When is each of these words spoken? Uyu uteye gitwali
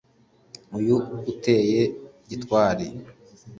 Uyu 0.77 0.95
uteye 1.31 1.81
gitwali 2.29 2.87